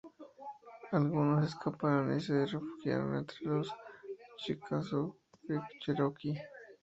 [0.91, 3.71] Algunos escaparon y se refugiaron entre los
[4.37, 6.41] chickasaw, creek y cherokee.